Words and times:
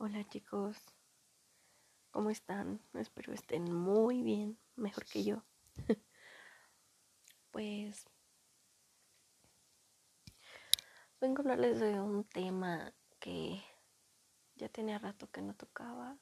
Hola 0.00 0.24
chicos, 0.28 0.76
¿cómo 2.12 2.30
están? 2.30 2.80
Espero 2.94 3.32
estén 3.32 3.64
muy 3.64 4.22
bien, 4.22 4.56
mejor 4.76 5.04
que 5.06 5.24
yo. 5.24 5.42
pues 7.50 8.04
vengo 11.20 11.38
a 11.38 11.40
hablarles 11.40 11.80
de 11.80 12.00
un 12.00 12.22
tema 12.22 12.94
que 13.18 13.60
ya 14.54 14.68
tenía 14.68 15.00
rato 15.00 15.28
que 15.32 15.42
no 15.42 15.56
tocaba, 15.56 16.16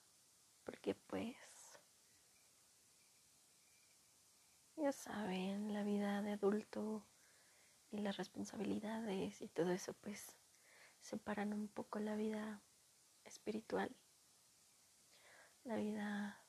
porque 0.65 0.95
pues 0.95 1.37
ya 4.77 4.91
saben, 4.91 5.75
la 5.75 5.83
vida 5.83 6.23
de 6.23 6.33
adulto 6.33 7.07
y 7.91 7.99
las 7.99 8.17
responsabilidades 8.17 9.43
y 9.43 9.49
todo 9.49 9.71
eso 9.71 9.93
pues 10.01 10.39
separan 11.03 11.53
un 11.53 11.69
poco 11.69 11.99
la 11.99 12.17
vida 12.17 12.63
espiritual, 13.37 13.95
la 15.65 15.77
vida 15.77 16.43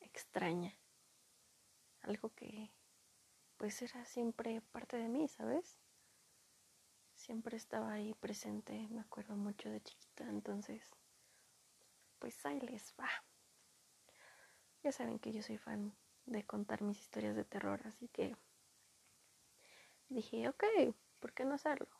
extraña, 0.00 0.78
algo 2.02 2.34
que 2.34 2.70
pues 3.56 3.80
era 3.80 4.04
siempre 4.04 4.60
parte 4.60 4.98
de 4.98 5.08
mí, 5.08 5.28
¿sabes? 5.28 5.78
Siempre 7.14 7.56
estaba 7.56 7.92
ahí 7.92 8.12
presente, 8.14 8.88
me 8.90 9.00
acuerdo 9.00 9.34
mucho 9.36 9.70
de 9.70 9.80
chiquita, 9.80 10.24
entonces 10.28 10.90
pues 12.18 12.44
ahí 12.44 12.60
les 12.60 12.94
va. 13.00 13.08
Ya 14.82 14.92
saben 14.92 15.18
que 15.18 15.32
yo 15.32 15.42
soy 15.42 15.56
fan 15.56 15.96
de 16.26 16.44
contar 16.44 16.82
mis 16.82 17.00
historias 17.00 17.34
de 17.34 17.44
terror, 17.44 17.80
así 17.86 18.08
que 18.08 18.36
dije, 20.08 20.48
ok, 20.48 20.64
¿por 21.18 21.32
qué 21.32 21.44
no 21.44 21.54
hacerlo? 21.54 21.99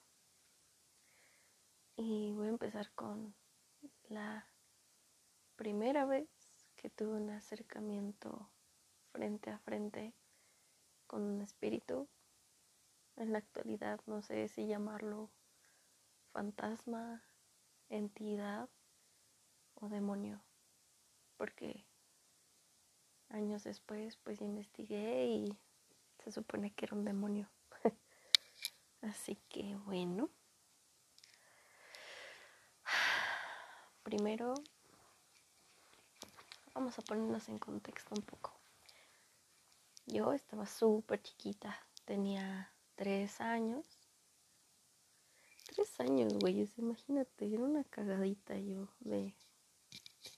Y 2.03 2.33
voy 2.33 2.47
a 2.47 2.49
empezar 2.49 2.91
con 2.93 3.35
la 4.09 4.49
primera 5.57 6.07
vez 6.07 6.31
que 6.77 6.89
tuve 6.89 7.19
un 7.19 7.29
acercamiento 7.29 8.49
frente 9.13 9.51
a 9.51 9.59
frente 9.59 10.15
con 11.07 11.21
un 11.21 11.43
espíritu. 11.43 12.09
En 13.17 13.33
la 13.35 13.39
actualidad 13.41 14.01
no 14.07 14.23
sé 14.23 14.49
si 14.49 14.67
llamarlo 14.67 15.31
fantasma, 16.33 17.23
entidad 17.91 18.71
o 19.75 19.91
demonio, 19.91 20.43
porque 21.37 21.85
años 23.29 23.63
después 23.63 24.17
pues 24.17 24.41
investigué 24.41 25.27
y 25.27 25.59
se 26.25 26.33
supone 26.33 26.73
que 26.73 26.87
era 26.87 26.97
un 26.97 27.05
demonio. 27.05 27.51
Así 29.03 29.37
que 29.51 29.77
bueno. 29.85 30.31
Primero 34.11 34.55
vamos 36.75 36.99
a 36.99 37.03
ponernos 37.03 37.49
en 37.49 37.61
contexto 37.61 38.13
un 38.17 38.23
poco. 38.23 38.53
Yo 40.05 40.33
estaba 40.33 40.67
súper 40.67 41.23
chiquita, 41.23 41.79
tenía 42.07 42.73
tres 42.97 43.41
años. 43.41 43.87
Tres 45.73 46.01
años, 46.01 46.35
güey, 46.41 46.69
imagínate, 46.77 47.55
era 47.55 47.63
una 47.63 47.85
cagadita 47.85 48.59
yo 48.59 48.89
de 48.99 49.33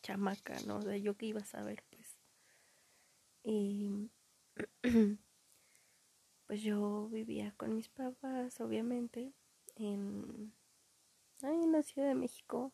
chamaca, 0.03 0.61
¿no? 0.67 0.81
De 0.81 1.01
yo 1.01 1.17
que 1.17 1.25
iba 1.25 1.41
a 1.41 1.45
saber, 1.47 1.83
pues. 1.89 2.19
Y 3.42 4.11
pues 6.47 6.61
yo 6.61 7.09
vivía 7.09 7.55
con 7.57 7.75
mis 7.75 7.89
papás, 7.89 8.61
obviamente, 8.61 9.33
en, 9.77 10.53
en 11.41 11.73
la 11.73 11.83
Ciudad 11.83 12.09
de 12.09 12.14
México 12.14 12.70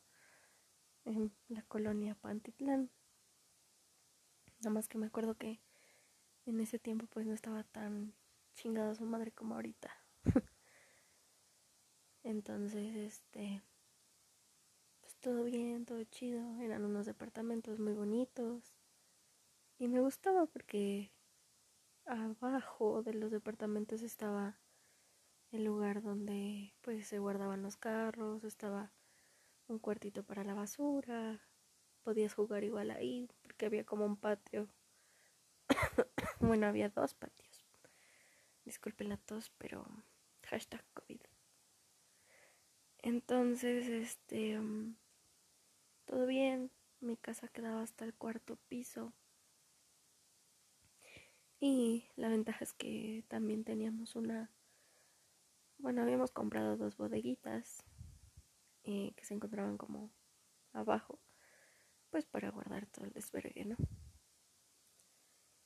en 1.09 1.33
la 1.49 1.63
colonia 1.63 2.15
Pantitlán. 2.15 2.91
Nada 4.61 4.71
más 4.71 4.89
que 4.89 4.99
me 4.99 5.07
acuerdo 5.07 5.37
que 5.37 5.61
en 6.47 6.61
ese 6.61 6.79
tiempo 6.79 7.07
pues 7.07 7.27
no 7.27 7.33
estaba 7.35 7.65
tan 7.65 8.15
chingada 8.55 8.95
su 8.95 9.05
madre 9.05 9.33
como 9.33 9.55
ahorita. 9.55 9.91
Entonces, 12.23 12.95
este, 12.97 13.63
pues 15.01 15.17
todo 15.17 15.45
bien, 15.45 15.87
todo 15.87 16.03
chido. 16.05 16.61
Eran 16.61 16.85
unos 16.85 17.07
departamentos 17.07 17.79
muy 17.79 17.95
bonitos. 17.95 18.75
Y 19.79 19.89
me 19.89 20.01
gustaba 20.01 20.47
porque 20.47 21.13
abajo 22.05 23.03
de 23.03 23.15
los 23.15 23.31
departamentos 23.31 24.03
estaba 24.03 24.59
el 25.53 25.65
lugar 25.65 26.03
donde 26.03 26.75
pues 26.83 27.07
se 27.07 27.19
guardaban 27.19 27.63
los 27.63 27.77
carros, 27.77 28.45
estaba 28.45 28.93
un 29.69 29.79
cuartito 29.79 30.25
para 30.25 30.45
la 30.45 30.55
basura, 30.55 31.41
podías 32.03 32.35
jugar 32.35 32.65
igual 32.65 32.91
ahí 32.91 33.29
porque 33.43 33.67
había 33.67 33.85
como 33.85 34.05
un 34.05 34.17
patio. 34.17 34.69
bueno, 36.41 36.67
había 36.67 36.89
dos 36.89 37.15
patios. 37.15 37.67
Disculpen 38.65 39.11
la 39.11 39.19
tos, 39.19 39.51
pero 39.59 39.87
hashtag 40.45 40.85
COVID. 40.95 41.21
Entonces, 42.99 43.87
este, 43.89 44.59
mm, 44.59 44.97
todo 46.07 46.27
bien. 46.27 46.71
Mi 47.01 47.17
casa 47.17 47.49
quedaba 47.49 47.83
hasta 47.83 48.05
el 48.05 48.15
cuarto 48.15 48.57
piso. 48.69 49.13
Y 51.61 52.09
la 52.17 52.29
ventaja 52.29 52.65
es 52.65 52.73
que 52.73 53.25
también 53.29 53.65
teníamos 53.65 54.17
una, 54.17 54.51
bueno, 55.79 56.03
habíamos 56.03 56.31
comprado 56.31 56.77
dos 56.77 56.97
bodeguitas 56.97 57.85
que 58.89 59.25
se 59.25 59.35
encontraban 59.35 59.77
como 59.77 60.11
abajo, 60.73 61.21
pues 62.11 62.25
para 62.25 62.51
guardar 62.51 62.87
todo 62.87 63.05
el 63.05 63.13
desvergue, 63.13 63.67
¿no? 63.67 63.77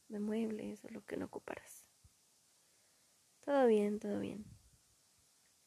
De 0.08 0.18
muebles 0.18 0.84
o 0.84 0.88
lo 0.88 1.04
que 1.04 1.16
no 1.16 1.26
ocuparas. 1.26 1.86
Todo 3.42 3.66
bien, 3.66 4.00
todo 4.00 4.18
bien. 4.18 4.44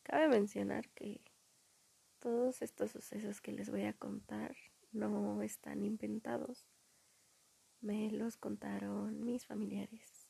Cabe 0.03 0.27
mencionar 0.27 0.89
que 0.89 1.21
todos 2.19 2.61
estos 2.61 2.91
sucesos 2.91 3.39
que 3.39 3.53
les 3.53 3.69
voy 3.69 3.83
a 3.83 3.93
contar 3.93 4.55
no 4.91 5.41
están 5.41 5.83
inventados. 5.83 6.67
Me 7.79 8.11
los 8.11 8.35
contaron 8.35 9.23
mis 9.23 9.45
familiares, 9.45 10.27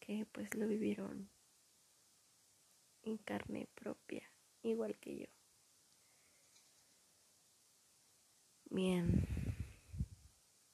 que 0.00 0.26
pues 0.32 0.54
lo 0.56 0.66
vivieron 0.66 1.30
en 3.02 3.18
carne 3.18 3.68
propia, 3.74 4.32
igual 4.62 4.98
que 4.98 5.18
yo. 5.18 5.39
Bien, 8.72 9.26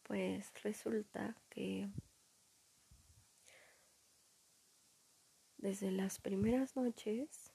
pues 0.02 0.52
resulta 0.62 1.34
que 1.48 1.88
desde 5.56 5.90
las 5.90 6.18
primeras 6.18 6.76
noches 6.76 7.54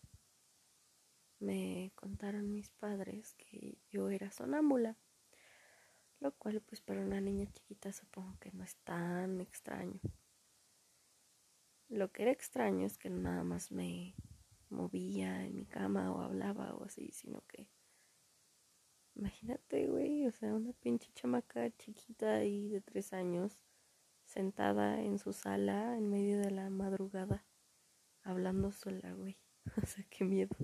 me 1.38 1.91
contaron 1.94 2.51
mis 2.51 2.72
padres 2.72 3.35
que 3.35 3.78
yo 3.91 4.09
era 4.09 4.31
sonámbula, 4.31 4.97
lo 6.19 6.31
cual 6.31 6.59
pues 6.62 6.81
para 6.81 7.01
una 7.01 7.22
niña 7.22 7.46
chiquita 7.46 7.94
supongo 7.94 8.35
que 8.40 8.51
no 8.51 8.63
es 8.63 8.75
tan 8.78 9.41
extraño. 9.41 10.00
Lo 11.88 12.12
que 12.12 12.24
era 12.24 12.31
extraño 12.31 12.88
es 12.88 12.97
que 12.97 13.12
nada 13.12 13.44
más 13.44 13.72
me 13.72 14.16
movía 14.69 15.46
en 15.46 15.56
mi 15.56 15.68
cama 15.68 16.12
o 16.12 16.19
hablaba 16.19 16.74
o 16.74 16.85
así, 16.85 17.12
sino 17.12 17.46
que 17.46 17.69
Imagínate, 19.21 19.85
güey, 19.85 20.25
o 20.25 20.31
sea, 20.31 20.51
una 20.55 20.73
pinche 20.73 21.11
chamaca 21.13 21.69
chiquita 21.77 22.43
y 22.43 22.69
de 22.69 22.81
tres 22.81 23.13
años 23.13 23.63
sentada 24.25 24.99
en 24.99 25.19
su 25.19 25.31
sala 25.31 25.95
en 25.95 26.09
medio 26.09 26.39
de 26.39 26.49
la 26.49 26.71
madrugada, 26.71 27.45
hablando 28.23 28.71
sola, 28.71 29.13
güey. 29.13 29.37
O 29.83 29.85
sea, 29.85 30.03
qué 30.09 30.23
miedo. 30.23 30.55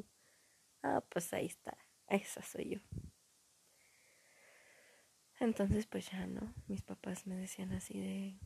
Ah, 0.81 1.03
pues 1.07 1.31
ahí 1.33 1.45
está, 1.45 1.77
esa 2.07 2.41
soy 2.41 2.69
yo. 2.71 2.79
Entonces, 5.39 5.85
pues 5.85 6.09
ya, 6.09 6.25
¿no? 6.25 6.55
Mis 6.67 6.81
papás 6.81 7.27
me 7.27 7.35
decían 7.35 7.71
así 7.73 7.99
de, 7.99 8.39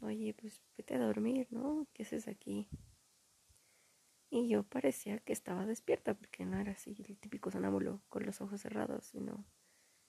oye, 0.00 0.34
pues 0.34 0.60
vete 0.76 0.96
a 0.96 0.98
dormir, 0.98 1.46
¿no? 1.50 1.86
¿Qué 1.92 2.02
haces 2.02 2.26
aquí? 2.26 2.68
Y 4.30 4.48
yo 4.48 4.62
parecía 4.62 5.18
que 5.18 5.32
estaba 5.32 5.66
despierta 5.66 6.14
porque 6.14 6.46
no 6.46 6.56
era 6.56 6.72
así 6.72 6.94
el 7.08 7.18
típico 7.18 7.50
sonámbulo 7.50 8.00
con 8.08 8.24
los 8.24 8.40
ojos 8.40 8.60
cerrados, 8.60 9.06
sino 9.06 9.44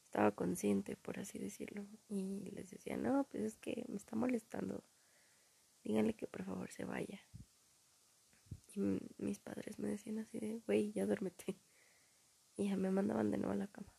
estaba 0.03 0.31
consciente, 0.31 0.95
por 0.95 1.19
así 1.19 1.39
decirlo. 1.39 1.87
Y 2.07 2.51
les 2.51 2.69
decía, 2.69 2.97
no, 2.97 3.23
pues 3.31 3.43
es 3.43 3.57
que 3.57 3.83
me 3.87 3.97
está 3.97 4.15
molestando. 4.15 4.83
Díganle 5.83 6.13
que 6.13 6.27
por 6.27 6.43
favor 6.43 6.69
se 6.69 6.85
vaya. 6.85 7.19
Y 8.75 8.99
mis 9.17 9.39
padres 9.39 9.79
me 9.79 9.89
decían 9.89 10.19
así 10.19 10.39
de, 10.39 10.59
güey, 10.67 10.91
ya 10.91 11.05
duérmete. 11.05 11.57
Y 12.57 12.67
ya 12.67 12.75
me 12.75 12.91
mandaban 12.91 13.31
de 13.31 13.37
nuevo 13.37 13.53
a 13.53 13.55
la 13.55 13.67
cama. 13.67 13.95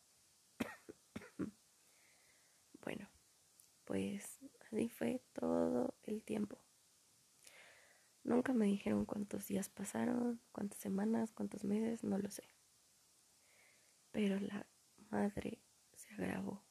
bueno, 2.85 3.09
pues 3.85 4.41
así 4.71 4.91
fue 4.91 5.23
todo 5.33 5.95
el 6.05 6.23
tiempo. 6.23 6.59
Nunca 8.25 8.53
me 8.53 8.67
dijeron 8.67 9.05
cuántos 9.05 9.49
días 9.49 9.69
pasaron, 9.69 10.41
cuántas 10.53 10.79
semanas, 10.79 11.33
cuántos 11.33 11.65
meses, 11.65 12.05
no 12.05 12.19
lo 12.19 12.31
sé. 12.31 12.45
Pero 14.13 14.39
la 14.39 14.67
madre 15.11 15.59
ya 15.97 16.17
grabó. 16.17 16.63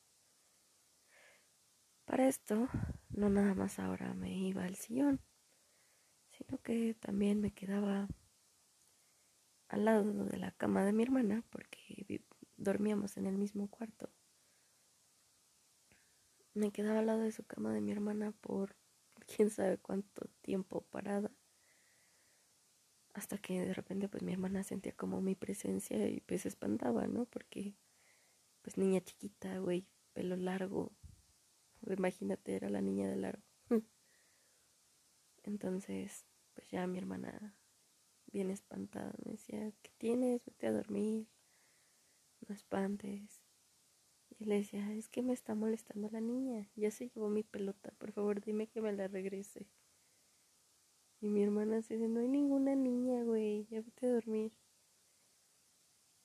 Para 2.06 2.28
esto, 2.28 2.68
no 3.10 3.30
nada 3.30 3.54
más 3.54 3.80
ahora 3.80 4.14
me 4.14 4.34
iba 4.38 4.64
al 4.64 4.76
sillón, 4.76 5.22
sino 6.32 6.58
que 6.60 6.94
también 6.94 7.42
me 7.42 7.52
quedaba 7.52 8.08
al 9.68 9.86
lado 9.86 10.26
de 10.26 10.38
la 10.38 10.52
cama 10.52 10.84
de 10.84 10.94
mi 10.94 11.04
hermana 11.04 11.44
porque 11.50 12.22
dormíamos 12.58 13.18
en 13.18 13.26
el 13.28 13.38
mismo 13.38 13.70
cuarto. 13.70 14.10
Me 16.54 16.72
quedaba 16.72 17.00
al 17.00 17.06
lado 17.06 17.22
de 17.22 17.32
su 17.32 17.46
cama 17.46 17.74
de 17.74 17.82
mi 17.82 17.92
hermana 17.92 18.34
por 18.42 18.76
quién 19.26 19.50
sabe 19.50 19.78
cuánto 19.78 20.28
tiempo 20.42 20.82
parada. 20.92 21.32
Hasta 23.14 23.38
que 23.38 23.60
de 23.60 23.74
repente 23.74 24.08
pues 24.08 24.24
mi 24.24 24.32
hermana 24.32 24.64
sentía 24.64 24.94
como 24.94 25.22
mi 25.22 25.36
presencia 25.36 26.08
y 26.08 26.22
pues 26.22 26.44
se 26.44 26.48
espantaba, 26.48 27.08
¿no? 27.08 27.26
Porque 27.26 27.76
pues 28.62 28.78
niña 28.78 29.02
chiquita, 29.02 29.58
güey, 29.60 29.88
pelo 30.14 30.36
largo. 30.36 30.94
Imagínate, 31.88 32.56
era 32.56 32.70
la 32.70 32.82
niña 32.82 33.10
de 33.10 33.16
largo. 33.16 33.44
Entonces, 35.44 36.26
pues 36.54 36.70
ya 36.70 36.86
mi 36.88 36.98
hermana 36.98 37.58
bien 38.28 38.52
espantada 38.52 39.14
me 39.26 39.32
decía, 39.32 39.72
¿qué 39.82 39.92
tienes? 39.98 40.46
Vete 40.46 40.68
a 40.68 40.72
dormir. 40.72 41.28
No 42.48 42.54
espantes. 42.54 43.42
Y 44.40 44.46
le 44.46 44.56
decía, 44.56 44.92
es 44.94 45.10
que 45.10 45.22
me 45.22 45.34
está 45.34 45.56
molestando 45.56 46.10
la 46.10 46.22
niña. 46.22 46.70
Ya 46.76 46.92
se 46.92 47.10
llevó 47.10 47.30
mi 47.30 47.44
pelota. 47.44 47.92
Por 47.98 48.12
favor, 48.12 48.42
dime 48.42 48.68
que 48.68 48.82
me 48.82 48.94
la 48.94 49.08
regrese. 49.08 49.68
Y 51.22 51.30
mi 51.30 51.44
hermana 51.44 51.78
dice, 51.78 51.98
no 51.98 52.20
hay 52.20 52.28
ninguna 52.28 52.76
niña, 52.76 53.24
güey. 53.24 53.68
Ya 53.70 53.82
vete 53.82 54.08
a 54.08 54.14
dormir. 54.14 54.52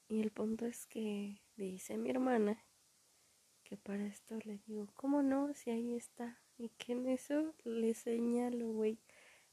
Y 0.09 0.21
el 0.21 0.31
punto 0.31 0.67
es 0.67 0.87
que 0.87 1.43
dice 1.57 1.99
mi 1.99 2.11
hermana 2.11 2.65
que 3.65 3.77
para 3.77 4.07
esto 4.07 4.39
le 4.45 4.59
digo, 4.67 4.87
¿cómo 4.95 5.23
no? 5.23 5.53
Si 5.53 5.71
ahí 5.71 5.95
está. 5.97 6.41
Y 6.57 6.71
que 6.71 6.93
en 6.93 7.09
eso 7.09 7.55
le 7.65 7.93
señalo, 7.95 8.73
güey, 8.73 8.99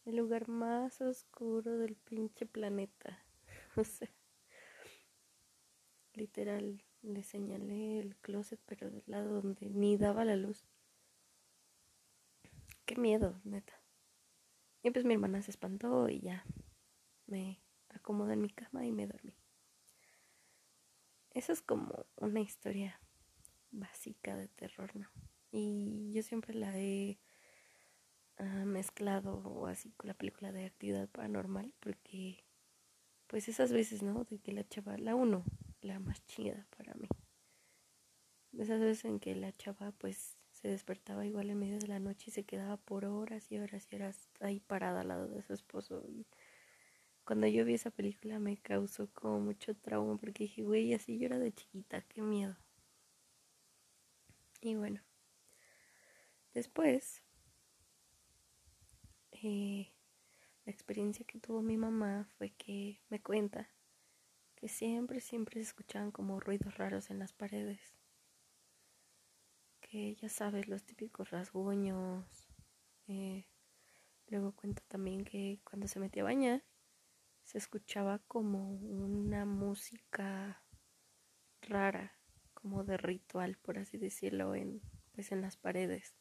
el 0.05 0.17
lugar 0.17 0.47
más 0.47 1.01
oscuro 1.01 1.77
del 1.77 1.95
pinche 1.95 2.45
planeta. 2.45 3.25
o 3.75 3.83
sea, 3.83 4.09
literal, 6.13 6.83
le 7.01 7.23
señalé 7.23 7.99
el 7.99 8.15
closet, 8.17 8.61
pero 8.65 8.89
del 8.91 9.03
lado 9.07 9.41
donde 9.41 9.69
ni 9.69 9.97
daba 9.97 10.23
la 10.23 10.35
luz. 10.35 10.63
Qué 12.85 12.95
miedo, 12.95 13.41
neta. 13.43 13.82
Y 14.83 14.91
pues 14.91 15.06
mi 15.06 15.13
hermana 15.13 15.41
se 15.41 15.51
espantó 15.51 16.09
y 16.09 16.19
ya 16.19 16.45
me 17.25 17.62
acomodé 17.89 18.33
en 18.33 18.41
mi 18.41 18.50
cama 18.50 18.85
y 18.85 18.91
me 18.91 19.07
dormí. 19.07 19.33
Eso 21.31 21.53
es 21.53 21.62
como 21.62 22.06
una 22.18 22.41
historia 22.41 23.00
básica 23.71 24.35
de 24.35 24.50
terror, 24.50 24.94
¿no? 24.95 25.09
Y 25.51 26.12
yo 26.12 26.21
siempre 26.21 26.53
la 26.53 26.77
he 26.77 27.18
uh, 28.39 28.65
mezclado 28.65 29.65
así 29.68 29.91
con 29.94 30.09
la 30.09 30.13
película 30.13 30.51
de 30.51 30.65
actividad 30.65 31.09
paranormal 31.09 31.74
porque 31.79 32.44
pues 33.27 33.47
esas 33.47 33.71
veces, 33.71 34.03
¿no? 34.03 34.25
De 34.25 34.39
que 34.39 34.51
la 34.51 34.68
chava, 34.68 34.97
la 34.97 35.15
uno, 35.15 35.45
la 35.81 36.00
más 36.00 36.25
chida 36.25 36.68
para 36.77 36.94
mí. 36.95 37.07
Esas 38.51 38.81
veces 38.81 39.06
en 39.06 39.19
que 39.19 39.33
la 39.33 39.56
chava 39.56 39.91
pues 39.94 40.38
se 40.63 40.69
despertaba 40.69 41.25
igual 41.25 41.50
en 41.50 41.60
medio 41.60 41.77
de 41.77 41.89
la 41.89 42.00
noche 42.00 42.25
y 42.27 42.31
se 42.31 42.45
quedaba 42.45 42.77
por 42.77 43.04
horas 43.04 43.51
y 43.51 43.60
horas 43.60 43.86
y 43.92 43.98
horas 43.98 44.30
ahí 44.39 44.62
parada 44.62 45.01
al 45.01 45.10
lado 45.10 45.27
de 45.27 45.42
su 45.42 45.51
esposo 45.51 46.06
y 46.07 46.25
cuando 47.25 47.48
yo 47.48 47.65
vi 47.65 47.74
esa 47.74 47.92
película 47.92 48.39
me 48.39 48.56
causó 48.56 49.10
como 49.13 49.42
mucho 49.42 49.75
trauma 49.75 50.15
porque 50.15 50.45
dije, 50.45 50.63
güey, 50.63 50.94
así 50.94 51.19
yo 51.19 51.25
era 51.25 51.38
de 51.38 51.51
chiquita, 51.51 52.01
qué 52.04 52.21
miedo. 52.21 52.56
Y 54.62 54.75
bueno, 54.75 55.01
después, 56.54 57.21
eh, 59.31 59.92
la 60.65 60.71
experiencia 60.71 61.25
que 61.25 61.39
tuvo 61.39 61.62
mi 61.62 61.75
mamá 61.75 62.25
fue 62.38 62.51
que 62.51 63.01
me 63.10 63.21
cuenta 63.21 63.69
que 64.56 64.69
siempre, 64.69 65.19
siempre 65.19 65.56
se 65.56 65.68
escuchaban 65.68 66.12
como 66.12 66.39
ruidos 66.39 66.77
raros 66.77 67.10
en 67.10 67.19
las 67.19 67.33
paredes. 67.33 68.02
Que 69.93 70.15
ya 70.15 70.27
sabes, 70.27 70.67
los 70.67 70.83
típicos 70.83 71.29
rasguños. 71.29 72.25
Eh, 73.05 73.45
luego 74.25 74.55
cuenta 74.55 74.81
también 74.87 75.23
que 75.23 75.61
cuando 75.63 75.87
se 75.87 75.99
metía 75.99 76.23
a 76.23 76.25
bañar, 76.25 76.63
se 77.43 77.59
escuchaba 77.59 78.17
como 78.27 78.71
una 78.71 79.45
música 79.45 80.63
rara, 81.61 82.17
como 82.55 82.83
de 82.83 82.97
ritual, 82.97 83.55
por 83.57 83.77
así 83.77 83.99
decirlo, 83.99 84.55
en, 84.55 84.81
pues 85.11 85.31
en 85.31 85.41
las 85.41 85.57
paredes. 85.57 86.15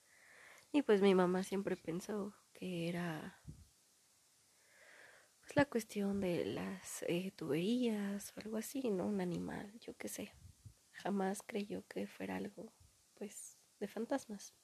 Y 0.70 0.82
pues 0.82 1.00
mi 1.00 1.14
mamá 1.14 1.42
siempre 1.42 1.78
pensó 1.78 2.34
que 2.52 2.90
era 2.90 3.40
pues 5.40 5.56
la 5.56 5.64
cuestión 5.64 6.20
de 6.20 6.44
las 6.44 7.04
eh, 7.08 7.32
tuberías 7.34 8.34
o 8.36 8.40
algo 8.42 8.58
así, 8.58 8.90
¿no? 8.90 9.06
Un 9.06 9.22
animal, 9.22 9.72
yo 9.80 9.96
qué 9.96 10.08
sé. 10.08 10.34
Jamás 10.90 11.42
creyó 11.42 11.86
que 11.88 12.06
fuera 12.06 12.36
algo, 12.36 12.70
pues, 13.14 13.51
de 13.82 13.88
fantasmas. 13.88 14.54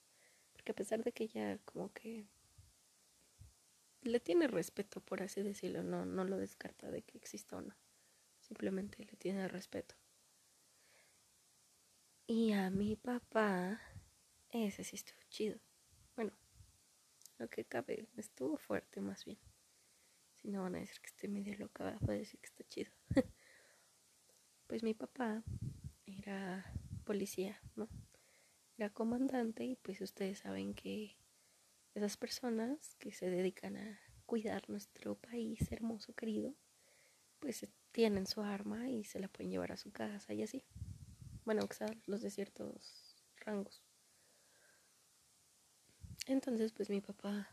Porque 0.52 0.72
a 0.72 0.74
pesar 0.74 1.02
de 1.04 1.12
que 1.12 1.24
ella 1.24 1.58
como 1.64 1.92
que 1.92 2.26
le 4.02 4.20
tiene 4.20 4.46
respeto, 4.46 5.00
por 5.00 5.22
así 5.22 5.42
decirlo, 5.42 5.82
no, 5.82 6.06
no 6.06 6.24
lo 6.24 6.38
descarta 6.38 6.90
de 6.90 7.02
que 7.02 7.18
exista 7.18 7.56
o 7.56 7.60
no. 7.60 7.74
Simplemente 8.40 9.04
le 9.04 9.16
tiene 9.16 9.48
respeto. 9.48 9.94
Y 12.26 12.52
a 12.52 12.70
mi 12.70 12.94
papá, 12.96 13.80
ese 14.50 14.84
sí 14.84 14.96
estuvo 14.96 15.20
chido. 15.28 15.58
Bueno, 16.14 16.32
lo 17.38 17.48
que 17.48 17.64
cabe, 17.64 18.06
estuvo 18.16 18.56
fuerte 18.56 19.00
más 19.00 19.24
bien. 19.24 19.38
Si 20.36 20.48
no 20.48 20.62
van 20.62 20.76
a 20.76 20.78
decir 20.78 21.00
que 21.00 21.08
estoy 21.08 21.28
medio 21.28 21.56
loca, 21.58 21.98
voy 22.00 22.16
a 22.16 22.18
decir 22.18 22.38
que 22.40 22.46
está 22.46 22.64
chido. 22.68 22.92
pues 24.68 24.82
mi 24.82 24.94
papá 24.94 25.42
era 26.06 26.72
policía, 27.04 27.60
¿no? 27.74 27.88
Era 28.78 28.90
comandante 28.90 29.64
y 29.64 29.74
pues 29.74 30.00
ustedes 30.00 30.38
saben 30.38 30.72
que 30.72 31.16
esas 31.94 32.16
personas 32.16 32.94
que 33.00 33.10
se 33.10 33.28
dedican 33.28 33.76
a 33.76 34.00
cuidar 34.24 34.70
nuestro 34.70 35.16
país 35.16 35.72
hermoso, 35.72 36.14
querido, 36.14 36.54
pues 37.40 37.66
tienen 37.90 38.28
su 38.28 38.40
arma 38.40 38.88
y 38.88 39.02
se 39.02 39.18
la 39.18 39.26
pueden 39.26 39.50
llevar 39.50 39.72
a 39.72 39.76
su 39.76 39.90
casa 39.90 40.32
y 40.32 40.44
así. 40.44 40.64
Bueno, 41.44 41.62
sea, 41.72 41.88
los 42.06 42.22
de 42.22 42.30
ciertos 42.30 43.16
rangos. 43.38 43.82
Entonces, 46.26 46.72
pues 46.72 46.88
mi 46.88 47.00
papá 47.00 47.48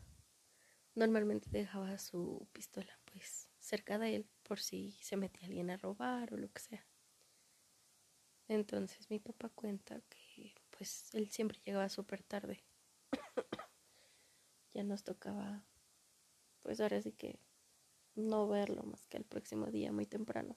normalmente 0.94 1.50
dejaba 1.50 1.98
su 1.98 2.46
pistola 2.52 3.00
pues 3.04 3.48
cerca 3.58 3.98
de 3.98 4.14
él 4.14 4.26
por 4.44 4.60
si 4.60 4.92
se 5.02 5.16
metía 5.16 5.48
alguien 5.48 5.70
a 5.70 5.76
robar 5.76 6.32
o 6.32 6.36
lo 6.36 6.52
que 6.52 6.60
sea. 6.60 6.86
Entonces 8.46 9.10
mi 9.10 9.18
papá 9.18 9.48
cuenta 9.48 10.00
que 10.08 10.25
pues 10.76 11.14
él 11.14 11.30
siempre 11.30 11.60
llegaba 11.64 11.88
súper 11.88 12.22
tarde 12.22 12.62
ya 14.74 14.82
nos 14.84 15.04
tocaba, 15.04 15.64
pues 16.62 16.80
ahora 16.80 17.00
sí 17.00 17.12
que 17.12 17.38
no 18.14 18.48
verlo 18.48 18.82
más 18.82 19.06
que 19.06 19.16
el 19.16 19.24
próximo 19.24 19.66
día 19.66 19.92
muy 19.92 20.06
temprano. 20.06 20.56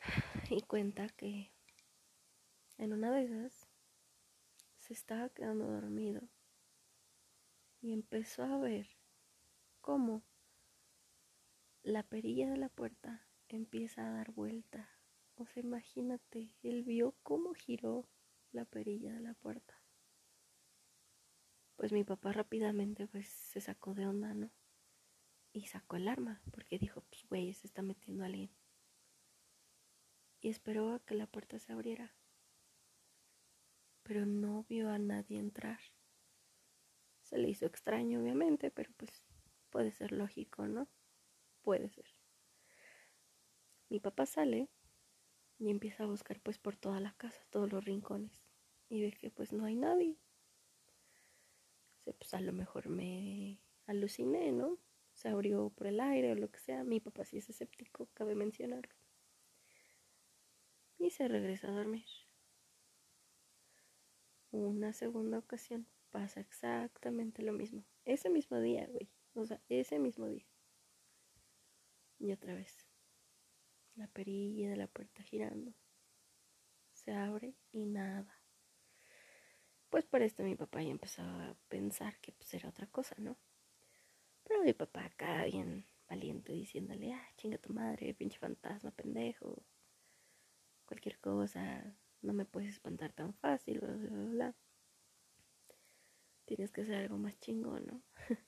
Y 0.50 0.62
cuenta 0.62 1.08
que 1.08 1.52
en 2.78 2.92
una 2.92 3.10
de 3.10 3.24
esas 3.24 3.68
se 4.78 4.92
estaba 4.92 5.28
quedando 5.30 5.66
dormido 5.66 6.28
y 7.80 7.92
empezó 7.92 8.44
a 8.44 8.58
ver 8.58 8.88
cómo 9.80 10.22
la 11.82 12.02
perilla 12.04 12.50
de 12.50 12.56
la 12.58 12.68
puerta 12.68 13.26
empieza 13.48 14.06
a 14.06 14.10
dar 14.10 14.32
vuelta. 14.32 14.88
O 15.36 15.46
sea, 15.46 15.62
imagínate, 15.62 16.54
él 16.62 16.82
vio 16.82 17.14
cómo 17.22 17.54
giró 17.54 18.08
la 18.52 18.64
perilla 18.64 19.12
de 19.12 19.20
la 19.20 19.34
puerta 19.34 19.80
pues 21.76 21.92
mi 21.92 22.04
papá 22.04 22.32
rápidamente 22.32 23.06
pues 23.06 23.28
se 23.28 23.60
sacó 23.60 23.94
de 23.94 24.06
onda, 24.06 24.34
¿no? 24.34 24.50
Y 25.52 25.66
sacó 25.66 25.96
el 25.96 26.08
arma, 26.08 26.42
porque 26.50 26.78
dijo, 26.78 27.02
pues 27.02 27.24
güey, 27.28 27.52
se 27.54 27.66
está 27.66 27.82
metiendo 27.82 28.24
alguien. 28.24 28.50
Y 30.40 30.48
esperó 30.48 30.94
a 30.94 31.00
que 31.00 31.14
la 31.14 31.26
puerta 31.26 31.58
se 31.58 31.72
abriera. 31.72 32.14
Pero 34.02 34.26
no 34.26 34.64
vio 34.68 34.90
a 34.90 34.98
nadie 34.98 35.38
entrar. 35.38 35.80
Se 37.22 37.38
le 37.38 37.48
hizo 37.48 37.66
extraño, 37.66 38.20
obviamente, 38.20 38.70
pero 38.70 38.92
pues 38.96 39.22
puede 39.70 39.92
ser 39.92 40.12
lógico, 40.12 40.66
¿no? 40.68 40.88
Puede 41.62 41.88
ser. 41.88 42.06
Mi 43.88 43.98
papá 43.98 44.26
sale 44.26 44.68
y 45.58 45.70
empieza 45.70 46.04
a 46.04 46.06
buscar 46.06 46.40
pues 46.40 46.58
por 46.58 46.76
toda 46.76 47.00
la 47.00 47.12
casa, 47.14 47.40
todos 47.50 47.72
los 47.72 47.84
rincones. 47.84 48.42
Y 48.88 49.02
ve 49.02 49.12
que 49.12 49.30
pues 49.30 49.52
no 49.52 49.64
hay 49.64 49.76
nadie 49.76 50.18
pues 52.12 52.34
a 52.34 52.40
lo 52.40 52.52
mejor 52.52 52.88
me 52.88 53.60
aluciné, 53.86 54.52
¿no? 54.52 54.78
Se 55.12 55.28
abrió 55.28 55.70
por 55.70 55.86
el 55.86 56.00
aire 56.00 56.32
o 56.32 56.34
lo 56.34 56.50
que 56.50 56.58
sea. 56.58 56.84
Mi 56.84 57.00
papá 57.00 57.24
sí 57.24 57.38
es 57.38 57.48
escéptico, 57.48 58.08
cabe 58.14 58.34
mencionarlo. 58.34 58.94
Y 60.98 61.10
se 61.10 61.28
regresa 61.28 61.68
a 61.68 61.72
dormir. 61.72 62.06
una 64.50 64.92
segunda 64.94 65.38
ocasión 65.38 65.86
pasa 66.10 66.40
exactamente 66.40 67.42
lo 67.42 67.52
mismo. 67.52 67.84
Ese 68.04 68.30
mismo 68.30 68.58
día, 68.58 68.86
güey. 68.86 69.10
O 69.34 69.44
sea, 69.44 69.60
ese 69.68 69.98
mismo 69.98 70.28
día. 70.28 70.46
Y 72.18 72.32
otra 72.32 72.54
vez. 72.54 72.85
La 73.96 74.06
perilla 74.08 74.68
de 74.70 74.76
la 74.76 74.86
puerta 74.86 75.22
girando. 75.22 75.72
Se 76.92 77.12
abre 77.12 77.54
y 77.72 77.86
nada. 77.86 78.40
Pues 79.88 80.04
por 80.04 80.20
esto 80.20 80.42
mi 80.42 80.54
papá 80.54 80.82
ya 80.82 80.90
empezó 80.90 81.22
a 81.22 81.56
pensar 81.68 82.18
que 82.20 82.32
pues 82.32 82.52
era 82.52 82.68
otra 82.68 82.86
cosa, 82.88 83.14
¿no? 83.18 83.38
Pero 84.44 84.62
mi 84.62 84.74
papá 84.74 85.06
acá 85.06 85.44
bien 85.44 85.86
valiente 86.08 86.52
diciéndole, 86.52 87.14
ah, 87.14 87.28
chinga 87.36 87.56
tu 87.56 87.72
madre, 87.72 88.12
pinche 88.12 88.38
fantasma, 88.38 88.90
pendejo. 88.90 89.64
Cualquier 90.84 91.18
cosa, 91.18 91.96
no 92.20 92.34
me 92.34 92.44
puedes 92.44 92.70
espantar 92.70 93.12
tan 93.12 93.32
fácil, 93.34 93.80
bla, 93.80 93.92
bla, 93.92 94.10
bla. 94.10 94.54
Tienes 96.44 96.70
que 96.70 96.82
hacer 96.82 96.96
algo 96.96 97.16
más 97.16 97.38
chingón, 97.40 97.86
¿no? 97.86 98.02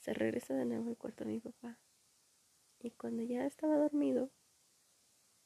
Se 0.00 0.14
regresa 0.14 0.54
de 0.54 0.66
nuevo 0.66 0.88
al 0.88 0.96
cuarto 0.96 1.24
de 1.24 1.30
mi 1.30 1.40
papá. 1.40 1.78
Y 2.84 2.90
cuando 2.92 3.22
ya 3.22 3.46
estaba 3.46 3.76
dormido, 3.76 4.30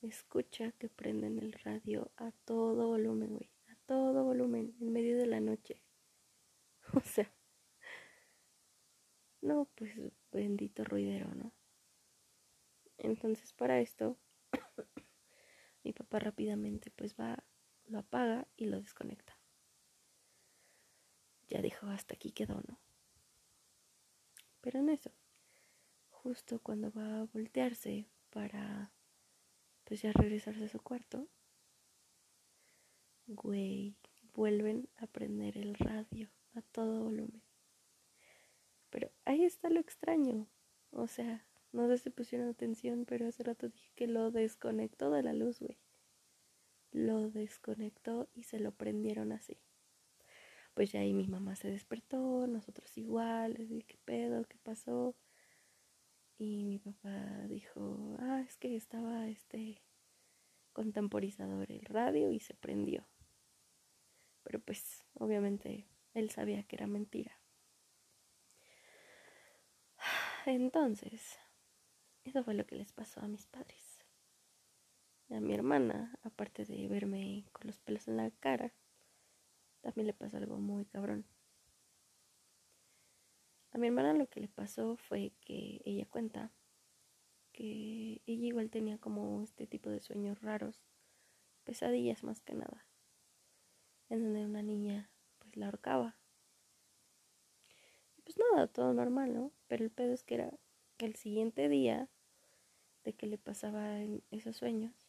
escucha 0.02 0.73
que 0.73 0.88
prenden 0.88 1.38
el 1.38 1.52
radio 1.52 2.11
a 2.16 2.33
todo 2.45 2.88
volumen, 2.88 3.37
güey. 3.37 3.50
A 3.68 3.76
todo 3.87 4.25
volumen, 4.25 4.76
en 4.80 4.92
medio 4.92 5.16
de 5.16 5.26
la 5.26 5.40
noche. 5.40 5.83
O 6.95 7.00
sea, 7.00 7.30
no, 9.42 9.68
pues 9.75 9.92
bendito 10.33 10.85
ruidero, 10.85 11.35
¿no? 11.35 11.52
Entonces 12.97 13.52
para 13.52 13.80
esto, 13.80 14.16
mi 15.85 15.92
papá 15.92 16.18
rápidamente 16.18 16.90
pues 16.90 17.14
va, 17.14 17.45
lo 17.87 17.99
apaga 17.99 18.49
y 18.57 18.66
lo 18.66 18.80
desconecta 18.80 19.38
ya 21.49 21.62
dijo, 21.62 21.87
hasta 21.87 22.14
aquí 22.14 22.30
quedó, 22.30 22.61
¿no? 22.68 22.78
Pero 24.61 24.80
en 24.80 24.90
eso, 24.90 25.11
justo 26.23 26.61
cuando 26.61 26.91
va 26.93 27.21
a 27.21 27.25
voltearse 27.25 28.07
para, 28.31 28.93
pues 29.85 30.03
ya 30.03 30.13
regresarse 30.13 30.65
a 30.65 30.69
su 30.69 30.81
cuarto, 30.81 31.29
güey, 33.27 33.97
vuelven 34.35 34.89
a 34.97 35.07
prender 35.07 35.57
el 35.57 35.75
radio 35.75 36.31
a 36.55 36.63
todo 36.63 37.05
volumen. 37.05 37.43
Pero 38.91 39.11
ahí 39.25 39.45
está 39.45 39.71
lo 39.71 39.81
extraño. 39.81 40.47
O 40.91 41.07
sea, 41.07 41.47
no 41.73 41.89
sé 41.89 41.99
si 41.99 42.11
pusieron 42.11 42.49
atención, 42.49 43.05
pero 43.05 43.27
hace 43.27 43.43
rato 43.43 43.69
dije 43.69 43.93
que 43.95 44.07
lo 44.07 44.31
desconectó 44.31 45.11
de 45.11 45.23
la 45.23 45.35
luz, 45.35 45.61
güey. 45.61 45.79
Lo 46.91 47.31
desconectó 47.31 48.29
y 48.35 48.45
se 48.45 48.59
lo 48.59 48.73
prendieron 48.73 49.33
así 49.33 49.59
pues 50.79 50.93
ya 50.93 51.01
ahí 51.01 51.13
mi 51.13 51.27
mamá 51.27 51.57
se 51.57 51.69
despertó, 51.73 52.47
nosotros 52.47 52.97
igual, 52.97 53.57
¿qué 53.89 53.99
pedo? 54.05 54.45
¿Qué 54.45 54.59
pasó? 54.63 55.17
Y 56.38 56.62
mi 56.62 56.78
papá 56.78 57.47
dijo, 57.49 58.16
ah, 58.21 58.40
es 58.47 58.57
que 58.57 58.76
estaba 58.76 59.26
este 59.26 59.83
contemporizador 60.73 61.73
el 61.73 61.85
radio 61.85 62.30
y 62.30 62.38
se 62.38 62.54
prendió. 62.54 63.09
Pero 64.45 64.61
pues 64.61 65.04
obviamente 65.14 65.88
él 66.14 66.30
sabía 66.30 66.62
que 66.62 66.76
era 66.76 66.87
mentira. 66.87 67.40
Entonces, 70.47 71.40
eso 72.23 72.45
fue 72.45 72.54
lo 72.54 72.64
que 72.66 72.76
les 72.76 72.92
pasó 72.92 73.21
a 73.21 73.26
mis 73.26 73.49
padres. 73.49 73.99
A 75.30 75.40
mi 75.40 75.52
hermana, 75.54 76.16
aparte 76.23 76.64
de 76.64 76.87
verme 76.87 77.47
con 77.52 77.66
los 77.66 77.80
pelos 77.80 78.07
en 78.07 78.16
la 78.16 78.30
cara, 78.30 78.73
también 79.80 80.07
le 80.07 80.14
pasó 80.14 80.37
algo 80.37 80.57
muy 80.59 80.85
cabrón. 80.87 81.26
A 83.79 83.81
mi 83.81 83.87
hermana 83.87 84.13
lo 84.13 84.29
que 84.29 84.41
le 84.41 84.49
pasó 84.49 84.97
fue 84.97 85.31
que 85.41 85.81
ella 85.85 86.05
cuenta 86.05 86.51
que 87.53 88.21
ella 88.27 88.47
igual 88.49 88.71
tenía 88.71 88.99
como 88.99 89.41
este 89.41 89.69
tipo 89.69 89.89
de 89.89 90.01
sueños 90.01 90.43
raros, 90.43 90.83
pesadillas 91.63 92.25
más 92.25 92.41
que 92.41 92.57
nada, 92.57 92.89
en 94.09 94.25
donde 94.25 94.45
una 94.45 94.63
niña 94.63 95.13
pues 95.39 95.57
la 95.57 95.67
ahorcaba. 95.67 96.19
Pues 98.25 98.37
nada, 98.37 98.67
todo 98.67 98.93
normal, 98.93 99.33
¿no? 99.33 99.53
Pero 99.69 99.85
el 99.85 99.93
pedo 99.93 100.13
es 100.13 100.25
que 100.25 100.35
era 100.35 100.59
el 100.99 101.15
siguiente 101.15 101.69
día 101.69 102.09
de 103.05 103.13
que 103.13 103.29
le 103.29 103.39
pasaba 103.39 104.01
esos 104.33 104.57
sueños, 104.57 105.09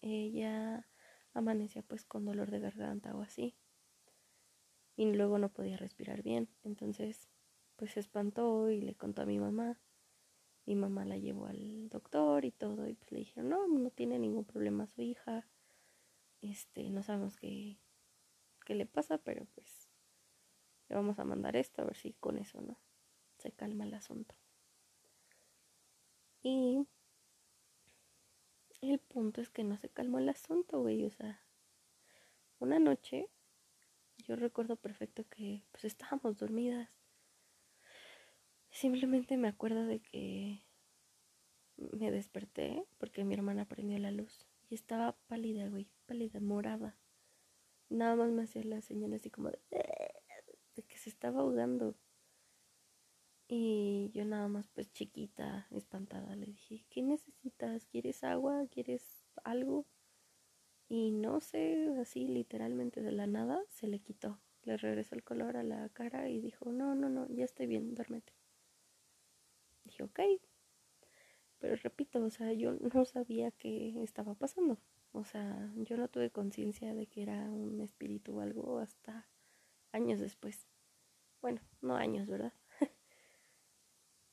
ella 0.00 0.88
amanecía 1.34 1.82
pues 1.82 2.04
con 2.04 2.24
dolor 2.24 2.52
de 2.52 2.60
garganta 2.60 3.16
o 3.16 3.22
así 3.22 3.56
y 4.94 5.12
luego 5.12 5.38
no 5.38 5.48
podía 5.48 5.76
respirar 5.76 6.22
bien. 6.22 6.48
Entonces, 6.62 7.28
pues 7.76 7.92
se 7.92 8.00
espantó 8.00 8.70
y 8.70 8.80
le 8.80 8.94
contó 8.94 9.22
a 9.22 9.26
mi 9.26 9.38
mamá. 9.38 9.78
Mi 10.64 10.74
mamá 10.74 11.04
la 11.04 11.16
llevó 11.16 11.46
al 11.46 11.88
doctor 11.88 12.44
y 12.44 12.50
todo 12.50 12.88
y 12.88 12.94
pues 12.94 13.12
le 13.12 13.20
dijeron, 13.20 13.48
no, 13.48 13.68
no 13.68 13.90
tiene 13.90 14.18
ningún 14.18 14.44
problema 14.44 14.86
su 14.86 15.02
hija. 15.02 15.46
Este, 16.42 16.90
no 16.90 17.02
sabemos 17.02 17.36
qué, 17.36 17.78
qué 18.64 18.74
le 18.74 18.86
pasa, 18.86 19.18
pero 19.18 19.46
pues 19.54 19.88
le 20.88 20.96
vamos 20.96 21.18
a 21.18 21.24
mandar 21.24 21.56
esto 21.56 21.82
a 21.82 21.84
ver 21.84 21.96
si 21.96 22.14
con 22.14 22.38
eso, 22.38 22.60
¿no? 22.60 22.78
Se 23.38 23.52
calma 23.52 23.84
el 23.84 23.94
asunto. 23.94 24.34
Y 26.42 26.86
el 28.80 28.98
punto 28.98 29.40
es 29.40 29.50
que 29.50 29.64
no 29.64 29.76
se 29.78 29.88
calmó 29.88 30.18
el 30.18 30.28
asunto, 30.28 30.80
güey. 30.80 31.04
O 31.04 31.10
sea, 31.10 31.42
una 32.58 32.78
noche 32.78 33.28
yo 34.18 34.36
recuerdo 34.36 34.76
perfecto 34.76 35.24
que 35.28 35.62
pues 35.72 35.84
estábamos 35.84 36.38
dormidas. 36.38 36.88
Simplemente 38.76 39.38
me 39.38 39.48
acuerdo 39.48 39.86
de 39.86 40.00
que 40.00 40.62
me 41.78 42.10
desperté 42.10 42.84
porque 42.98 43.24
mi 43.24 43.32
hermana 43.32 43.64
prendió 43.64 43.98
la 43.98 44.10
luz 44.10 44.46
y 44.68 44.74
estaba 44.74 45.16
pálida, 45.28 45.66
güey, 45.70 45.88
pálida, 46.04 46.40
morada. 46.40 46.94
Nada 47.88 48.16
más 48.16 48.32
me 48.32 48.42
hacía 48.42 48.62
la 48.64 48.82
señal 48.82 49.14
así 49.14 49.30
como 49.30 49.48
de, 49.48 49.58
de 49.70 50.82
que 50.82 50.98
se 50.98 51.08
estaba 51.08 51.40
ahogando. 51.40 51.94
Y 53.48 54.10
yo 54.12 54.26
nada 54.26 54.46
más 54.46 54.68
pues 54.68 54.92
chiquita, 54.92 55.68
espantada, 55.70 56.36
le 56.36 56.44
dije, 56.44 56.84
¿qué 56.90 57.00
necesitas? 57.00 57.86
¿Quieres 57.86 58.24
agua? 58.24 58.66
¿Quieres 58.70 59.24
algo? 59.42 59.86
Y 60.90 61.12
no 61.12 61.40
sé, 61.40 61.96
así 61.98 62.28
literalmente 62.28 63.00
de 63.00 63.12
la 63.12 63.26
nada 63.26 63.58
se 63.70 63.88
le 63.88 64.00
quitó. 64.00 64.38
Le 64.64 64.76
regresó 64.76 65.14
el 65.14 65.24
color 65.24 65.56
a 65.56 65.62
la 65.62 65.88
cara 65.88 66.28
y 66.28 66.42
dijo, 66.42 66.70
no, 66.72 66.94
no, 66.94 67.08
no, 67.08 67.26
ya 67.30 67.46
estoy 67.46 67.66
bien, 67.68 67.94
duérmete. 67.94 68.35
Dije, 69.96 70.02
ok. 70.02 70.20
Pero 71.58 71.76
repito, 71.76 72.22
o 72.22 72.30
sea, 72.30 72.52
yo 72.52 72.72
no 72.72 73.04
sabía 73.04 73.50
qué 73.50 74.02
estaba 74.02 74.34
pasando. 74.34 74.78
O 75.12 75.24
sea, 75.24 75.72
yo 75.76 75.96
no 75.96 76.08
tuve 76.08 76.30
conciencia 76.30 76.92
de 76.94 77.06
que 77.06 77.22
era 77.22 77.50
un 77.50 77.80
espíritu 77.80 78.36
o 78.36 78.40
algo 78.40 78.78
hasta 78.78 79.26
años 79.92 80.20
después. 80.20 80.68
Bueno, 81.40 81.60
no 81.80 81.96
años, 81.96 82.28
¿verdad? 82.28 82.52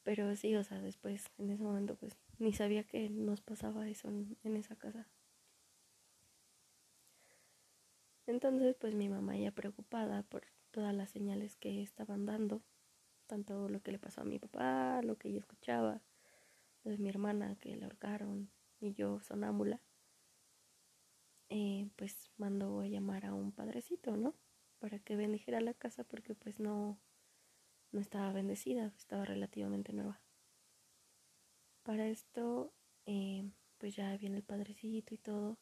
Pero 0.03 0.35
sí, 0.35 0.55
o 0.55 0.63
sea, 0.63 0.81
después, 0.81 1.31
en 1.37 1.49
ese 1.49 1.63
momento, 1.63 1.95
pues 1.95 2.17
ni 2.39 2.51
sabía 2.51 2.83
que 2.83 3.09
nos 3.09 3.41
pasaba 3.41 3.87
eso 3.87 4.09
en, 4.09 4.37
en 4.43 4.57
esa 4.57 4.75
casa. 4.75 5.07
Entonces, 8.27 8.75
pues 8.75 8.95
mi 8.95 9.07
mamá 9.07 9.37
ya 9.37 9.51
preocupada 9.51 10.23
por 10.23 10.43
todas 10.71 10.93
las 10.93 11.09
señales 11.11 11.55
que 11.55 11.81
estaban 11.81 12.25
dando, 12.25 12.61
tanto 13.27 13.69
lo 13.69 13.81
que 13.81 13.91
le 13.91 13.99
pasó 13.99 14.21
a 14.21 14.25
mi 14.25 14.39
papá, 14.39 15.01
lo 15.03 15.17
que 15.17 15.29
ella 15.29 15.39
escuchaba, 15.39 16.01
de 16.83 16.97
mi 16.97 17.09
hermana 17.09 17.55
que 17.55 17.75
le 17.75 17.85
ahorcaron 17.85 18.49
y 18.79 18.93
yo 18.93 19.19
sonámbula, 19.21 19.79
eh, 21.49 21.89
pues 21.95 22.31
mandó 22.37 22.81
a 22.81 22.87
llamar 22.87 23.25
a 23.25 23.33
un 23.33 23.51
padrecito, 23.51 24.17
¿no? 24.17 24.35
Para 24.79 24.99
que 24.99 25.15
bendijera 25.15 25.61
la 25.61 25.73
casa 25.73 26.03
porque 26.03 26.35
pues 26.35 26.59
no, 26.59 26.99
no 27.91 27.99
estaba 28.01 28.33
bendecida, 28.33 28.93
estaba 28.97 29.25
relativamente 29.25 29.93
nueva. 29.93 30.21
Para 31.83 32.07
esto, 32.07 32.73
eh, 33.05 33.49
pues 33.77 33.95
ya 33.95 34.15
viene 34.17 34.37
el 34.37 34.43
padrecito 34.43 35.13
y 35.13 35.17
todo 35.17 35.57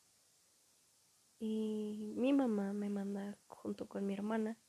y 1.42 2.14
mi 2.18 2.34
mamá 2.34 2.72
me 2.72 2.88
manda 2.90 3.36
junto 3.48 3.88
con 3.88 4.06
mi 4.06 4.14
hermana 4.14 4.60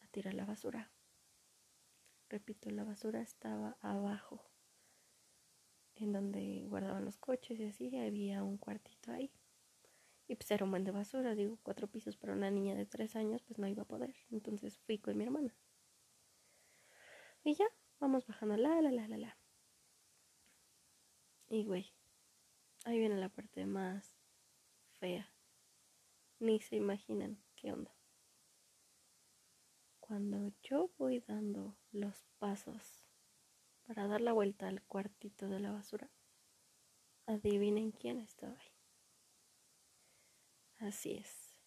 a 0.00 0.06
tirar 0.06 0.32
la 0.32 0.46
basura. 0.46 0.90
Repito, 2.28 2.70
la 2.70 2.84
basura 2.84 3.20
estaba 3.20 3.76
abajo, 3.80 4.44
en 5.94 6.12
donde 6.12 6.66
guardaban 6.68 7.04
los 7.04 7.16
coches 7.16 7.58
y 7.58 7.64
así, 7.64 7.96
había 7.96 8.42
un 8.42 8.58
cuartito 8.58 9.12
ahí. 9.12 9.32
Y 10.26 10.34
pues 10.36 10.50
era 10.50 10.64
un 10.64 10.70
buen 10.70 10.84
de 10.84 10.90
basura, 10.90 11.34
digo, 11.34 11.58
cuatro 11.62 11.88
pisos 11.88 12.16
para 12.16 12.34
una 12.34 12.50
niña 12.50 12.74
de 12.74 12.84
tres 12.84 13.16
años, 13.16 13.42
pues 13.42 13.58
no 13.58 13.66
iba 13.66 13.82
a 13.82 13.86
poder. 13.86 14.14
Entonces 14.30 14.78
fui 14.78 14.98
con 14.98 15.16
mi 15.16 15.24
hermana. 15.24 15.54
Y 17.44 17.54
ya, 17.54 17.66
vamos 17.98 18.26
bajando, 18.26 18.56
la, 18.56 18.80
la, 18.82 18.92
la, 18.92 19.08
la, 19.08 19.16
la. 19.16 19.38
Y 21.48 21.64
güey, 21.64 21.94
ahí 22.84 22.98
viene 22.98 23.16
la 23.16 23.30
parte 23.30 23.64
más 23.64 24.14
fea 25.00 25.32
ni 26.40 26.60
se 26.60 26.76
imaginan 26.76 27.38
qué 27.56 27.72
onda. 27.72 27.97
Cuando 30.08 30.50
yo 30.62 30.90
voy 30.96 31.20
dando 31.20 31.76
los 31.92 32.24
pasos 32.38 33.04
para 33.86 34.08
dar 34.08 34.22
la 34.22 34.32
vuelta 34.32 34.66
al 34.66 34.82
cuartito 34.82 35.50
de 35.50 35.60
la 35.60 35.70
basura, 35.70 36.10
adivinen 37.26 37.92
quién 37.92 38.18
estaba 38.18 38.56
ahí. 38.58 38.72
Así 40.78 41.12
es. 41.12 41.60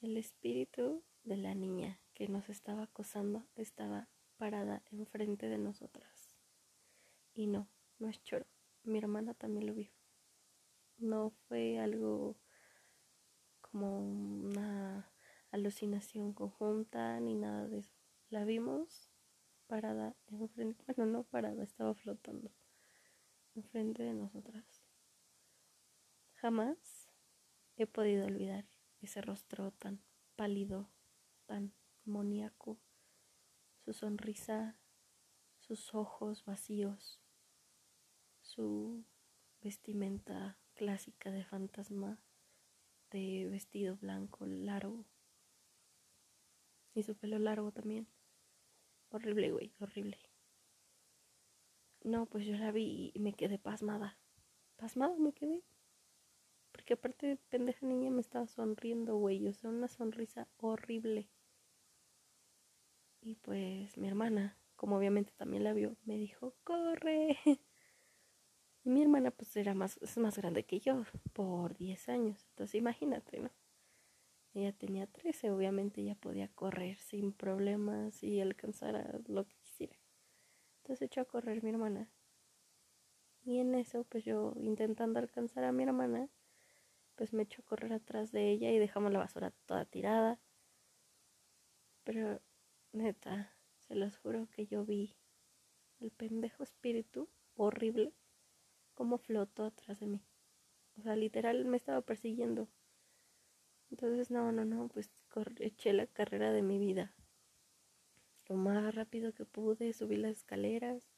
El 0.00 0.16
espíritu 0.16 1.04
de 1.22 1.36
la 1.36 1.54
niña 1.54 2.00
que 2.14 2.26
nos 2.26 2.48
estaba 2.48 2.82
acosando 2.82 3.46
estaba 3.54 4.08
parada 4.38 4.82
enfrente 4.90 5.48
de 5.48 5.58
nosotras. 5.58 6.36
Y 7.32 7.46
no, 7.46 7.68
no 8.00 8.08
es 8.08 8.20
choro. 8.24 8.46
Mi 8.82 8.98
hermana 8.98 9.34
también 9.34 9.66
lo 9.66 9.74
vio. 9.74 9.92
No 10.98 11.30
fue 11.46 11.78
algo 11.78 12.36
como 13.60 14.00
una 14.00 15.08
alucinación 15.50 16.32
conjunta 16.32 17.18
ni 17.20 17.34
nada 17.34 17.66
de 17.68 17.78
eso. 17.78 17.94
La 18.28 18.44
vimos 18.44 19.10
parada 19.66 20.16
enfrente, 20.26 20.82
bueno, 20.86 21.06
no 21.06 21.24
parada, 21.24 21.62
estaba 21.62 21.94
flotando 21.94 22.52
enfrente 23.54 24.02
de 24.02 24.14
nosotras. 24.14 24.84
Jamás 26.34 27.10
he 27.76 27.86
podido 27.86 28.26
olvidar 28.26 28.66
ese 29.00 29.20
rostro 29.20 29.72
tan 29.72 30.02
pálido, 30.36 30.90
tan 31.46 31.72
moníaco, 32.04 32.78
su 33.84 33.92
sonrisa, 33.92 34.78
sus 35.58 35.94
ojos 35.94 36.44
vacíos, 36.44 37.20
su 38.40 39.04
vestimenta 39.60 40.58
clásica 40.74 41.30
de 41.30 41.44
fantasma 41.44 42.22
de 43.10 43.48
vestido 43.50 43.96
blanco 43.96 44.46
largo 44.46 45.06
y 46.96 47.02
su 47.02 47.16
pelo 47.16 47.38
largo 47.38 47.72
también. 47.72 48.08
Horrible, 49.10 49.52
güey, 49.52 49.72
horrible. 49.80 50.18
No, 52.02 52.26
pues 52.26 52.46
yo 52.46 52.56
la 52.56 52.72
vi 52.72 53.10
y 53.14 53.18
me 53.20 53.34
quedé 53.34 53.58
pasmada. 53.58 54.18
Pasmada 54.76 55.16
me 55.18 55.32
quedé. 55.32 55.62
Porque 56.72 56.94
aparte 56.94 57.26
de 57.26 57.36
pendeja 57.36 57.86
niña 57.86 58.10
me 58.10 58.20
estaba 58.20 58.46
sonriendo, 58.46 59.16
güey. 59.16 59.46
O 59.48 59.52
sea, 59.52 59.70
una 59.70 59.88
sonrisa 59.88 60.48
horrible. 60.58 61.28
Y 63.20 63.34
pues 63.36 63.96
mi 63.98 64.08
hermana, 64.08 64.56
como 64.76 64.96
obviamente 64.96 65.32
también 65.36 65.64
la 65.64 65.72
vio, 65.72 65.96
me 66.04 66.16
dijo, 66.16 66.54
corre. 66.64 67.38
Y 68.84 68.90
mi 68.90 69.02
hermana 69.02 69.32
pues 69.32 69.56
era 69.56 69.74
más, 69.74 69.96
es 70.00 70.16
más 70.16 70.38
grande 70.38 70.64
que 70.64 70.78
yo, 70.78 71.02
por 71.32 71.76
10 71.76 72.08
años. 72.08 72.46
Entonces 72.50 72.76
imagínate, 72.76 73.40
¿no? 73.40 73.50
Ella 74.56 74.72
tenía 74.72 75.06
13, 75.06 75.50
obviamente 75.50 76.00
ella 76.00 76.14
podía 76.14 76.48
correr 76.48 76.96
sin 76.96 77.30
problemas 77.34 78.22
y 78.22 78.40
alcanzar 78.40 78.96
a 78.96 79.20
lo 79.26 79.44
que 79.44 79.54
quisiera. 79.56 79.98
Entonces 80.78 81.02
echó 81.02 81.20
a 81.20 81.26
correr 81.26 81.62
mi 81.62 81.68
hermana. 81.68 82.10
Y 83.44 83.58
en 83.58 83.74
eso, 83.74 84.04
pues 84.04 84.24
yo 84.24 84.54
intentando 84.56 85.18
alcanzar 85.18 85.64
a 85.64 85.72
mi 85.72 85.82
hermana, 85.82 86.30
pues 87.16 87.34
me 87.34 87.42
echó 87.42 87.60
a 87.60 87.66
correr 87.66 87.92
atrás 87.92 88.32
de 88.32 88.50
ella 88.50 88.70
y 88.70 88.78
dejamos 88.78 89.12
la 89.12 89.18
basura 89.18 89.50
toda 89.66 89.84
tirada. 89.84 90.40
Pero 92.04 92.40
neta, 92.92 93.52
se 93.86 93.94
los 93.94 94.16
juro 94.16 94.48
que 94.48 94.66
yo 94.66 94.86
vi 94.86 95.18
el 96.00 96.12
pendejo 96.12 96.62
espíritu 96.62 97.28
horrible 97.56 98.14
como 98.94 99.18
flotó 99.18 99.66
atrás 99.66 100.00
de 100.00 100.06
mí. 100.06 100.22
O 100.96 101.02
sea, 101.02 101.14
literal 101.14 101.66
me 101.66 101.76
estaba 101.76 102.00
persiguiendo. 102.00 102.70
Entonces, 103.90 104.30
no, 104.30 104.52
no, 104.52 104.64
no, 104.64 104.88
pues 104.88 105.10
eché 105.58 105.92
la 105.92 106.06
carrera 106.06 106.52
de 106.52 106.62
mi 106.62 106.78
vida. 106.78 107.14
Lo 108.48 108.56
más 108.56 108.94
rápido 108.94 109.32
que 109.32 109.44
pude, 109.44 109.92
subí 109.92 110.16
las 110.16 110.32
escaleras, 110.32 111.08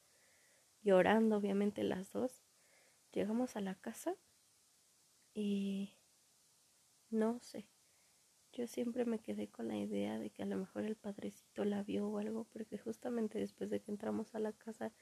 llorando, 0.83 1.37
obviamente 1.37 1.83
las 1.83 2.12
dos. 2.12 2.43
Llegamos 3.12 3.57
a 3.57 3.61
la 3.61 3.75
casa 3.75 4.16
y 5.35 5.95
no 7.11 7.38
sé. 7.40 7.69
Yo 8.53 8.66
siempre 8.66 9.05
me 9.05 9.19
quedé 9.19 9.49
con 9.49 9.69
la 9.69 9.77
idea 9.77 10.19
de 10.19 10.31
que 10.31 10.43
a 10.43 10.47
lo 10.47 10.57
mejor 10.57 10.85
el 10.85 10.97
padrecito 10.97 11.64
la 11.64 11.83
vio 11.83 12.09
o 12.09 12.19
algo, 12.19 12.45
porque 12.45 12.79
justamente 12.79 13.38
después 13.38 13.71
de 13.71 13.81
que 13.81 13.90
entramos 13.90 14.35
a 14.35 14.40
la 14.40 14.53
casa 14.53 14.93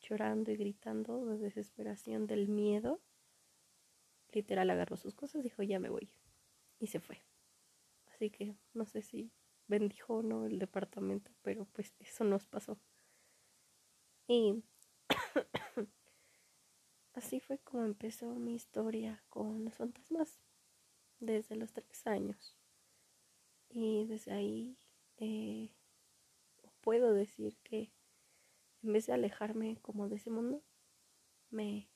llorando 0.00 0.50
y 0.50 0.56
gritando 0.56 1.24
de 1.26 1.38
desesperación 1.38 2.26
del 2.26 2.48
miedo, 2.48 3.00
literal 4.32 4.70
agarró 4.70 4.96
sus 4.96 5.14
cosas 5.14 5.40
y 5.40 5.44
dijo, 5.44 5.62
ya 5.62 5.78
me 5.78 5.88
voy. 5.88 6.10
Y 6.78 6.86
se 6.86 7.00
fue. 7.00 7.22
Así 8.06 8.30
que 8.30 8.56
no 8.74 8.86
sé 8.86 9.02
si 9.02 9.32
bendijo 9.66 10.14
o 10.14 10.22
no 10.22 10.46
el 10.46 10.58
departamento, 10.58 11.30
pero 11.42 11.66
pues 11.66 11.94
eso 11.98 12.24
nos 12.24 12.46
pasó. 12.46 12.78
Y 14.26 14.62
así 17.14 17.40
fue 17.40 17.58
como 17.58 17.84
empezó 17.84 18.34
mi 18.34 18.54
historia 18.54 19.22
con 19.28 19.64
los 19.64 19.74
fantasmas, 19.74 20.40
desde 21.20 21.56
los 21.56 21.72
tres 21.72 22.06
años. 22.06 22.56
Y 23.68 24.06
desde 24.06 24.32
ahí 24.32 24.78
eh, 25.18 25.70
puedo 26.80 27.12
decir 27.12 27.58
que 27.64 27.92
en 28.82 28.92
vez 28.92 29.06
de 29.06 29.12
alejarme 29.12 29.76
como 29.82 30.08
de 30.08 30.16
ese 30.16 30.30
mundo, 30.30 30.62
me 31.50 31.88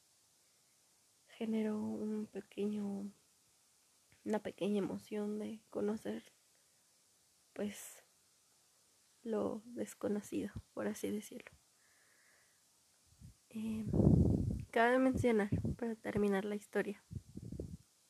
generó 1.28 1.78
un 1.80 2.26
pequeño, 2.26 3.10
una 4.24 4.40
pequeña 4.40 4.78
emoción 4.78 5.38
de 5.38 5.60
conocer, 5.70 6.32
pues, 7.52 8.02
lo 9.22 9.62
desconocido, 9.66 10.52
por 10.74 10.86
así 10.86 11.10
decirlo. 11.10 11.50
Eh, 13.50 13.84
cabe 14.70 14.98
mencionar, 14.98 15.50
para 15.76 15.94
terminar 15.94 16.44
la 16.44 16.54
historia, 16.54 17.02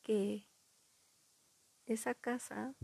que 0.01 0.47
esa 1.85 2.15
casa, 2.15 2.75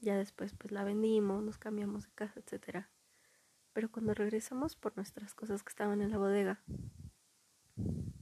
ya 0.00 0.16
después 0.16 0.54
pues 0.54 0.72
la 0.72 0.84
vendimos, 0.84 1.42
nos 1.42 1.58
cambiamos 1.58 2.04
de 2.04 2.12
casa, 2.12 2.40
etcétera 2.40 2.90
pero 3.78 3.92
cuando 3.92 4.12
regresamos 4.12 4.74
por 4.74 4.96
nuestras 4.96 5.34
cosas 5.34 5.62
que 5.62 5.68
estaban 5.68 6.02
en 6.02 6.10
la 6.10 6.18
bodega, 6.18 6.60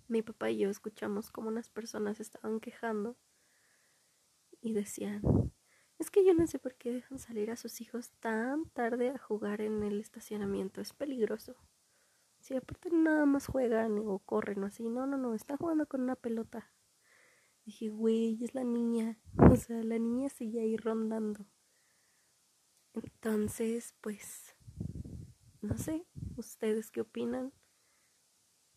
mi 0.07 0.21
papá 0.21 0.51
y 0.51 0.59
yo 0.59 0.69
escuchamos 0.69 1.31
como 1.31 1.49
unas 1.49 1.71
personas 1.71 2.21
estaban 2.21 2.61
quejando 2.61 3.17
y 4.66 4.72
decían, 4.72 5.22
es 5.96 6.11
que 6.11 6.24
yo 6.24 6.35
no 6.35 6.44
sé 6.48 6.59
por 6.59 6.74
qué 6.74 6.92
dejan 6.92 7.20
salir 7.20 7.52
a 7.52 7.57
sus 7.57 7.81
hijos 7.81 8.11
tan 8.18 8.68
tarde 8.70 9.11
a 9.11 9.18
jugar 9.18 9.61
en 9.61 9.85
el 9.85 10.00
estacionamiento, 10.00 10.81
es 10.81 10.92
peligroso. 10.92 11.55
Si 12.40 12.57
aparte 12.57 12.90
nada 12.90 13.26
más 13.26 13.46
juegan 13.46 13.96
o 14.05 14.18
corren 14.18 14.64
o 14.64 14.66
así, 14.66 14.83
no, 14.88 15.07
no, 15.07 15.18
no, 15.18 15.35
están 15.35 15.59
jugando 15.59 15.87
con 15.87 16.00
una 16.00 16.16
pelota. 16.16 16.72
Dije, 17.64 17.90
güey, 17.90 18.42
es 18.42 18.57
la 18.57 18.64
niña, 18.64 19.20
o 19.38 19.55
sea, 19.55 19.85
la 19.85 20.00
niña 20.00 20.31
sigue 20.31 20.61
ahí 20.62 20.76
rondando. 20.76 21.46
Entonces, 22.92 23.94
pues 24.00 24.57
no 25.61 25.79
sé, 25.79 26.05
ustedes 26.37 26.90
qué 26.90 27.02
opinan. 27.02 27.52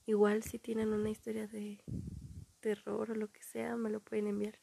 Igual 0.06 0.44
si 0.44 0.60
tienen 0.60 0.94
una 0.94 1.10
historia 1.10 1.48
de 1.48 1.84
terror 2.60 3.10
o 3.10 3.16
lo 3.16 3.32
que 3.32 3.42
sea, 3.42 3.76
me 3.76 3.90
lo 3.90 4.02
pueden 4.02 4.28
enviar 4.28 4.60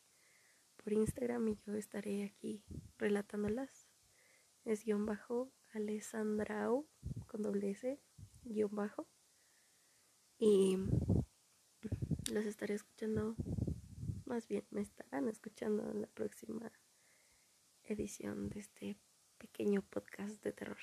por 0.87 0.93
Instagram 0.93 1.49
y 1.49 1.59
yo 1.67 1.75
estaré 1.75 2.23
aquí 2.23 2.63
relatándolas. 2.97 3.89
Es 4.65 4.85
guion 4.85 5.05
bajo 5.05 5.51
Alessandrao 5.73 6.87
con 7.27 7.43
doble 7.43 7.71
S, 7.71 8.01
guion 8.45 8.73
bajo. 8.73 9.09
Y 10.39 10.79
los 12.33 12.45
estaré 12.45 12.75
escuchando, 12.75 13.35
más 14.27 14.47
bien 14.47 14.65
me 14.71 14.81
estarán 14.81 15.29
escuchando 15.29 15.91
en 15.91 16.03
la 16.03 16.07
próxima 16.07 16.71
edición 17.83 18.49
de 18.49 18.61
este 18.61 18.97
pequeño 19.39 19.83
podcast 19.83 20.41
de 20.45 20.53
terror. 20.53 20.79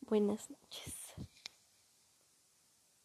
Buenas 0.00 0.50
noches. 0.50 1.01